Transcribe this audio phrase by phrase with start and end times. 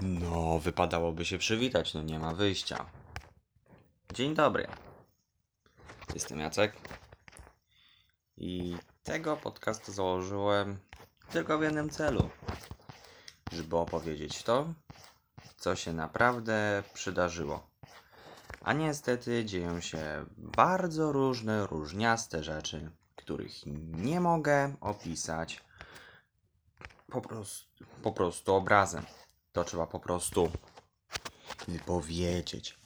[0.00, 2.86] No, wypadałoby się przywitać, no nie ma wyjścia.
[4.14, 4.66] Dzień dobry.
[6.14, 6.72] Jestem Jacek.
[8.36, 10.78] I tego podcastu założyłem
[11.30, 12.30] tylko w jednym celu.
[13.52, 14.74] Żeby opowiedzieć to,
[15.56, 17.66] co się naprawdę przydarzyło.
[18.60, 23.52] A niestety dzieją się bardzo różne, różniaste rzeczy, których
[23.92, 25.64] nie mogę opisać
[27.10, 29.06] po prostu, po prostu obrazem.
[29.56, 30.52] To trzeba po prostu
[31.68, 32.78] wypowiedzieć.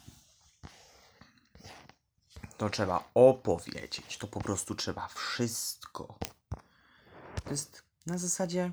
[2.58, 4.18] To trzeba opowiedzieć.
[4.18, 6.18] To po prostu trzeba wszystko.
[7.44, 8.72] To jest na zasadzie,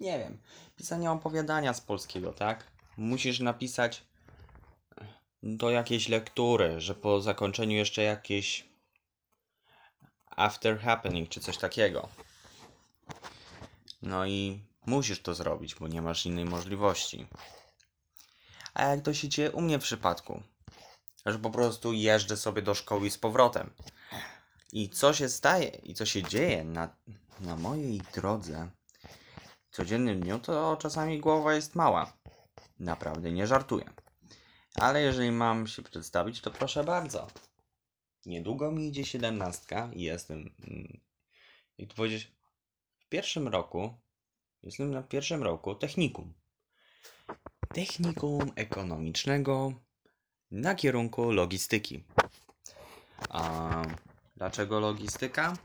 [0.00, 0.38] nie wiem,
[0.76, 2.70] pisania opowiadania z polskiego, tak?
[2.96, 4.04] Musisz napisać
[5.42, 8.68] do jakiejś lektury, że po zakończeniu jeszcze jakieś
[10.26, 12.08] after happening czy coś takiego.
[14.02, 17.26] No i musisz to zrobić, bo nie masz innej możliwości.
[18.74, 20.42] A jak to się dzieje u mnie w przypadku?
[21.26, 23.70] Że po prostu jeżdżę sobie do szkoły z powrotem.
[24.72, 26.96] I co się staje i co się dzieje na,
[27.40, 28.70] na mojej drodze
[29.70, 32.12] w codziennym dniu, to czasami głowa jest mała.
[32.78, 33.90] Naprawdę nie żartuję.
[34.74, 37.26] Ale jeżeli mam się przedstawić, to proszę bardzo.
[38.26, 41.00] Niedługo mi idzie siedemnastka i jestem, mm,
[41.78, 42.32] jak to powiedzieć,
[42.98, 43.94] w pierwszym roku,
[44.64, 46.34] jestem na pierwszym roku technikum.
[47.74, 49.72] Technikum ekonomicznego
[50.50, 52.04] na kierunku logistyki.
[53.28, 53.82] A
[54.36, 55.56] dlaczego logistyka?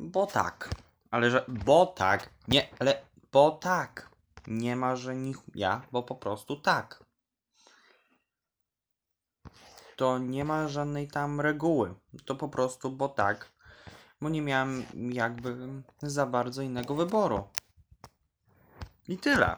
[0.00, 0.70] Bo tak.
[1.10, 2.30] Ale że, bo tak.
[2.48, 4.10] Nie, ale bo tak.
[4.46, 7.08] Nie ma, że nich, ja, bo po prostu tak
[9.98, 11.94] to nie ma żadnej tam reguły.
[12.24, 13.52] To po prostu, bo tak.
[14.20, 15.56] Bo nie miałem jakby
[16.02, 17.44] za bardzo innego wyboru.
[19.08, 19.56] I tyle.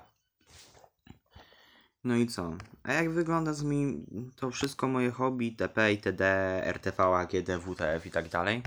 [2.04, 2.56] No i co?
[2.82, 6.24] A jak wygląda z mi to wszystko moje hobby, TP, TD,
[6.64, 8.62] RTV, AGD, WTF i tak dalej?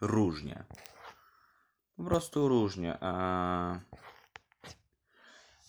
[0.00, 0.64] Różnie.
[1.96, 3.00] Po prostu różnie.
[3.00, 3.80] Eee...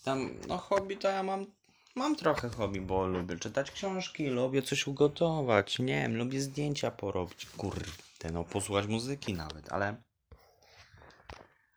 [0.04, 1.46] Tam, no hobby to ja mam
[1.94, 7.46] Mam trochę hobby, bo lubię czytać książki, lubię coś ugotować, nie wiem, lubię zdjęcia porobić,
[7.46, 9.96] kurde, no posłuchać muzyki nawet, ale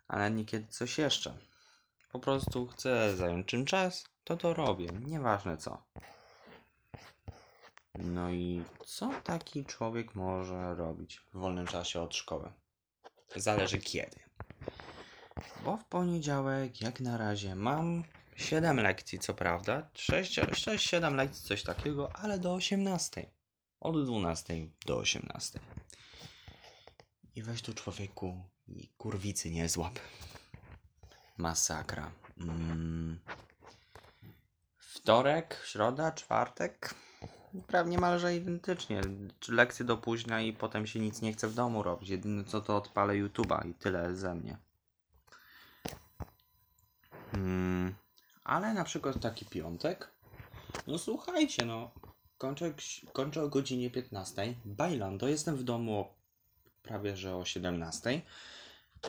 [0.07, 1.37] ale niekiedy coś jeszcze.
[2.13, 5.83] Po prostu chcę zająć czym czas, to to robię, nieważne co.
[7.95, 12.51] No i co taki człowiek może robić w wolnym czasie od szkoły?
[13.35, 14.19] Zależy kiedy.
[15.63, 18.03] Bo w poniedziałek, jak na razie, mam
[18.35, 19.89] 7 lekcji, co prawda.
[19.93, 23.31] 6, 6 7 lekcji, coś takiego, ale do 18.
[23.79, 25.59] Od 12 do 18.
[27.35, 29.99] I weź tu człowieku i kurwicy nie złap.
[31.37, 32.11] Masakra.
[32.37, 33.19] Mm.
[34.77, 36.95] Wtorek, środa, czwartek.
[37.67, 39.01] Prawie niemalże identycznie.
[39.49, 42.09] Lekcje do późna i potem się nic nie chce w domu robić.
[42.09, 44.57] Jedyne co to odpalę YouTube'a i tyle ze mnie.
[47.31, 47.95] Hmm.
[48.43, 50.09] Ale na przykład taki piątek,
[50.87, 51.91] no słuchajcie, no,
[52.37, 52.73] kończę,
[53.13, 54.53] kończę o godzinie 15,
[55.19, 56.07] to jestem w domu
[56.83, 58.21] prawie że o 17,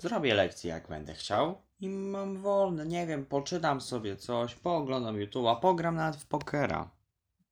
[0.03, 5.61] zrobię lekcję jak będę chciał i mam wolne, nie wiem, poczytam sobie coś, pooglądam YouTube'a,
[5.61, 6.91] pogram nawet w pokera.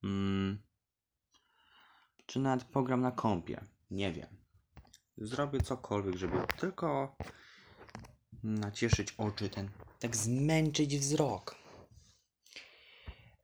[0.03, 0.63] Hmm.
[2.27, 4.29] Czy nawet pogram na kompie, nie wiem.
[5.17, 7.17] Zrobię cokolwiek, żeby tylko
[8.43, 11.57] nacieszyć oczy ten, tak zmęczyć wzrok.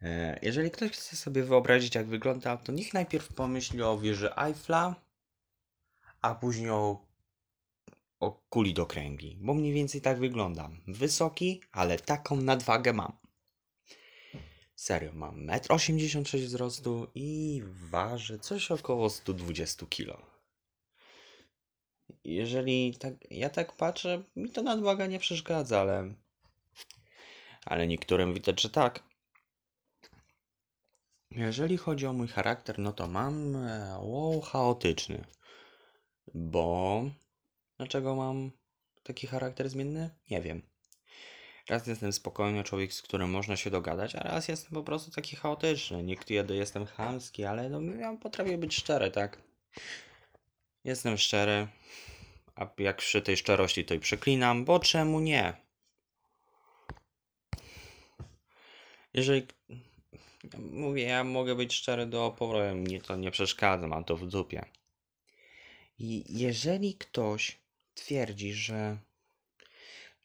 [0.03, 4.95] E, jeżeli ktoś chce sobie wyobrazić, jak wygląda, to niech najpierw pomyśli o wieży Eiffla,
[6.23, 7.08] a później o,
[8.21, 10.81] o kuli do kręgli, bo mniej więcej tak wyglądam.
[10.87, 13.13] Wysoki, ale taką nadwagę mam.
[14.75, 20.23] Serio, mam 1,86 m wzrostu i ważę coś około 120 kg.
[22.25, 26.15] Jeżeli tak, ja tak patrzę, mi to nadwaga nie przeszkadza, ale
[27.65, 29.03] ale niektórym widać, że tak.
[31.31, 35.25] Jeżeli chodzi o mój charakter, no to mam e, wow, chaotyczny.
[36.35, 37.03] Bo
[37.79, 38.51] dlaczego mam
[39.03, 40.11] taki charakter zmienny?
[40.31, 40.63] Nie wiem.
[41.69, 45.37] Raz jestem spokojny człowiek, z którym można się dogadać, a raz jestem po prostu taki
[45.37, 46.03] chaotyczny.
[46.03, 49.43] Niektóry jestem chamski, ale no, ja potrafię być szczery, tak?
[50.85, 51.69] Jestem szczery,
[52.55, 55.55] a jak przy tej szczerości to i przeklinam, bo czemu nie?
[59.15, 59.47] Jeżeli
[60.59, 64.65] Mówię, ja mogę być szczery do oporu, mnie to nie przeszkadza, mam to w dupie.
[65.99, 67.59] I jeżeli ktoś
[67.99, 68.99] twierdzi, że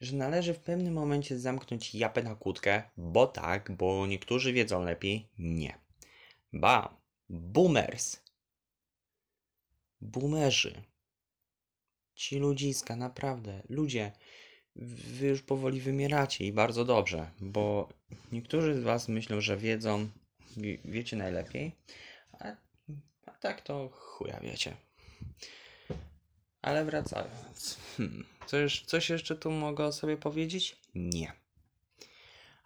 [0.00, 5.28] że należy w pewnym momencie zamknąć japę na kłódkę, bo tak, bo niektórzy wiedzą lepiej.
[5.38, 5.78] Nie.
[6.52, 8.20] Ba, boomers.
[10.00, 10.82] Boomerzy.
[12.14, 13.62] Ci ludziska, naprawdę.
[13.68, 14.12] Ludzie,
[14.76, 17.88] wy już powoli wymieracie i bardzo dobrze, bo
[18.32, 20.08] niektórzy z was myślą, że wiedzą,
[20.56, 21.72] wie, wiecie najlepiej,
[22.32, 22.56] a,
[23.26, 24.76] a tak to chuja wiecie.
[26.64, 30.76] Ale wracając, hmm, coś, coś jeszcze tu mogę o sobie powiedzieć?
[30.94, 31.32] Nie.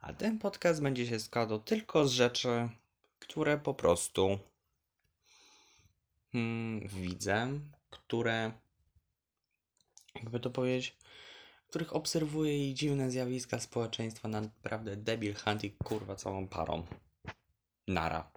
[0.01, 2.69] A ten podcast będzie się składał tylko z rzeczy,
[3.19, 4.39] które po prostu
[6.33, 7.61] hmm, widzę,
[7.91, 8.53] które,
[10.15, 10.97] jakby to powiedzieć,
[11.69, 16.87] których obserwuję i dziwne zjawiska społeczeństwa, naprawdę debil hunting, kurwa, całą parą.
[17.89, 18.31] Nara.